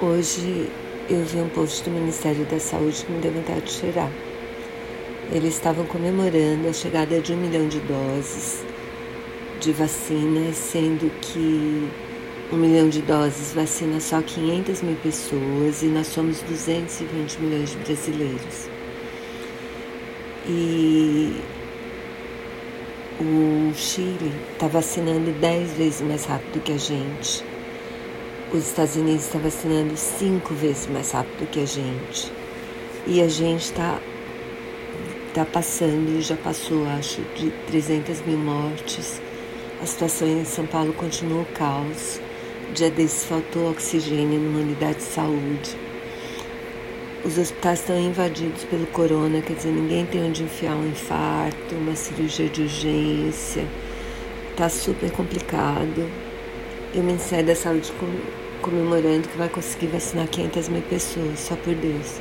Hoje 0.00 0.70
eu 1.10 1.24
vi 1.24 1.38
um 1.38 1.48
post 1.48 1.82
do 1.82 1.90
Ministério 1.90 2.44
da 2.44 2.60
Saúde 2.60 3.04
que 3.04 3.10
me 3.10 3.20
deu 3.20 3.32
vontade 3.32 3.62
de 3.62 3.72
chorar. 3.72 4.12
Eles 5.32 5.54
estavam 5.54 5.84
comemorando 5.86 6.68
a 6.68 6.72
chegada 6.72 7.20
de 7.20 7.32
um 7.32 7.36
milhão 7.36 7.66
de 7.66 7.80
doses 7.80 8.64
de 9.58 9.72
vacina, 9.72 10.52
sendo 10.52 11.10
que 11.20 11.88
um 12.52 12.56
milhão 12.56 12.88
de 12.88 13.02
doses 13.02 13.52
vacina 13.52 13.98
só 13.98 14.22
500 14.22 14.82
mil 14.82 14.94
pessoas 15.02 15.82
e 15.82 15.86
nós 15.86 16.06
somos 16.06 16.42
220 16.42 17.40
milhões 17.40 17.70
de 17.70 17.76
brasileiros. 17.78 18.68
E 20.46 21.42
o 23.18 23.74
Chile 23.74 24.32
está 24.52 24.68
vacinando 24.68 25.32
10 25.32 25.72
vezes 25.72 26.00
mais 26.02 26.24
rápido 26.24 26.62
que 26.62 26.70
a 26.70 26.78
gente 26.78 27.42
os 28.52 28.66
Estados 28.66 28.96
Unidos 28.96 29.26
estão 29.26 29.40
vacinando 29.42 29.94
cinco 29.96 30.54
vezes 30.54 30.86
mais 30.86 31.10
rápido 31.10 31.48
que 31.50 31.60
a 31.60 31.66
gente. 31.66 32.32
E 33.06 33.20
a 33.20 33.28
gente 33.28 33.64
está 33.64 34.00
tá 35.34 35.44
passando, 35.44 36.20
já 36.22 36.36
passou, 36.36 36.86
acho, 36.86 37.20
de 37.36 37.50
300 37.66 38.22
mil 38.22 38.38
mortes. 38.38 39.20
A 39.82 39.86
situação 39.86 40.26
em 40.26 40.44
São 40.46 40.66
Paulo 40.66 40.94
continua 40.94 41.42
o 41.42 41.46
caos. 41.46 42.20
Dia 42.74 42.90
desses 42.90 43.24
faltou 43.24 43.70
oxigênio 43.70 44.40
numa 44.40 44.60
unidade 44.60 44.96
de 44.96 45.04
saúde. 45.04 45.76
Os 47.24 47.36
hospitais 47.36 47.80
estão 47.80 48.00
invadidos 48.00 48.64
pelo 48.64 48.86
corona, 48.86 49.42
quer 49.42 49.54
dizer, 49.54 49.72
ninguém 49.72 50.06
tem 50.06 50.24
onde 50.24 50.42
enfiar 50.42 50.74
um 50.74 50.88
infarto, 50.88 51.74
uma 51.74 51.94
cirurgia 51.94 52.48
de 52.48 52.62
urgência. 52.62 53.66
Tá 54.56 54.68
super 54.68 55.10
complicado 55.10 56.27
e 56.94 56.98
o 56.98 57.02
Ministério 57.02 57.46
da 57.46 57.54
Saúde 57.54 57.92
comemorando 58.62 59.28
que 59.28 59.36
vai 59.36 59.48
conseguir 59.48 59.88
vacinar 59.88 60.26
500 60.28 60.68
mil 60.68 60.82
pessoas, 60.82 61.38
só 61.38 61.54
por 61.56 61.74
Deus. 61.74 62.20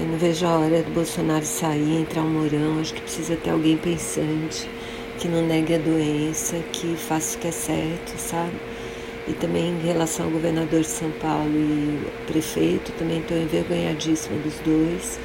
Eu 0.00 0.06
não 0.06 0.18
vejo 0.18 0.46
a 0.46 0.58
hora 0.58 0.82
do 0.82 0.90
Bolsonaro 0.92 1.44
sair, 1.44 2.00
entrar 2.00 2.22
um 2.22 2.30
morão. 2.30 2.80
Acho 2.80 2.94
que 2.94 3.02
precisa 3.02 3.36
ter 3.36 3.50
alguém 3.50 3.76
pensante, 3.76 4.68
que 5.18 5.28
não 5.28 5.46
negue 5.46 5.74
a 5.74 5.78
doença, 5.78 6.56
que 6.72 6.96
faça 6.96 7.36
o 7.36 7.40
que 7.40 7.48
é 7.48 7.52
certo, 7.52 8.16
sabe? 8.16 8.54
E 9.28 9.32
também 9.34 9.70
em 9.70 9.86
relação 9.86 10.26
ao 10.26 10.32
governador 10.32 10.80
de 10.80 10.86
São 10.86 11.10
Paulo 11.12 11.50
e 11.54 12.06
prefeito, 12.26 12.92
também 12.92 13.18
estou 13.18 13.36
envergonhadíssima 13.36 14.38
dos 14.38 14.54
dois, 14.60 15.20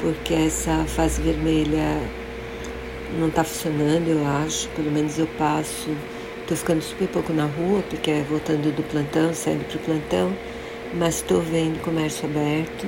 porque 0.00 0.34
essa 0.34 0.84
fase 0.84 1.20
vermelha 1.20 2.00
não 3.18 3.28
está 3.28 3.42
funcionando, 3.42 4.08
eu 4.08 4.24
acho. 4.44 4.68
Pelo 4.70 4.90
menos 4.90 5.18
eu 5.18 5.26
passo 5.38 5.90
Tô 6.46 6.54
ficando 6.54 6.80
super 6.80 7.08
pouco 7.08 7.32
na 7.32 7.46
rua, 7.46 7.82
porque 7.90 8.08
é 8.08 8.22
voltando 8.22 8.72
do 8.72 8.80
plantão, 8.84 9.34
saindo 9.34 9.64
pro 9.64 9.80
plantão, 9.80 10.32
mas 10.94 11.16
estou 11.16 11.40
vendo 11.40 11.82
comércio 11.82 12.24
aberto 12.24 12.86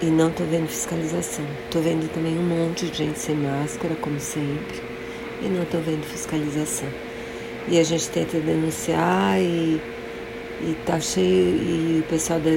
e 0.00 0.06
não 0.06 0.28
estou 0.28 0.46
vendo 0.46 0.68
fiscalização. 0.68 1.44
Estou 1.64 1.82
vendo 1.82 2.08
também 2.14 2.38
um 2.38 2.44
monte 2.44 2.86
de 2.86 2.96
gente 2.96 3.18
sem 3.18 3.34
máscara, 3.34 3.96
como 3.96 4.20
sempre, 4.20 4.80
e 5.42 5.48
não 5.48 5.64
estou 5.64 5.80
vendo 5.80 6.04
fiscalização. 6.04 6.88
E 7.66 7.76
a 7.76 7.82
gente 7.82 8.08
tenta 8.08 8.38
denunciar 8.38 9.40
e, 9.40 9.82
e 10.60 10.76
tá 10.86 11.00
cheio, 11.00 11.56
e 11.56 12.04
o 12.06 12.08
pessoal 12.08 12.38
da, 12.38 12.50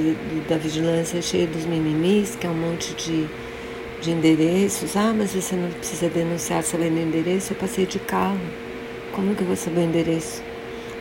da 0.47 0.57
vigilância 0.59 1.17
é 1.17 1.21
cheio 1.23 1.47
dos 1.47 1.65
mimimis, 1.65 2.35
que 2.35 2.45
é 2.45 2.49
um 2.51 2.53
monte 2.53 2.93
de, 2.93 3.27
de 3.99 4.11
endereços. 4.11 4.95
Ah, 4.95 5.11
mas 5.11 5.33
você 5.33 5.55
não 5.55 5.71
precisa 5.71 6.07
denunciar 6.07 6.61
sabendo 6.61 6.97
o 6.97 7.01
endereço, 7.01 7.53
eu 7.53 7.57
passei 7.57 7.87
de 7.87 7.97
carro. 7.97 8.37
Como 9.13 9.35
que 9.35 9.41
eu 9.41 9.47
vou 9.47 9.57
saber 9.57 9.81
o 9.81 9.83
endereço? 9.83 10.41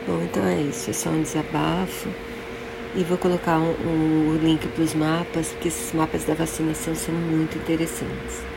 Bom, 0.05 0.21
então 0.23 0.43
é 0.45 0.59
isso, 0.61 0.89
é 0.89 0.93
só 0.93 1.09
um 1.09 1.21
desabafo. 1.21 2.09
E 2.93 3.03
vou 3.05 3.17
colocar 3.17 3.57
o 3.57 3.63
um, 3.63 4.31
um 4.31 4.37
link 4.37 4.67
para 4.67 4.83
os 4.83 4.93
mapas, 4.93 5.47
porque 5.49 5.69
esses 5.69 5.93
mapas 5.93 6.25
da 6.25 6.33
vacinação 6.33 6.93
são 6.93 7.15
muito 7.15 7.57
interessantes. 7.57 8.51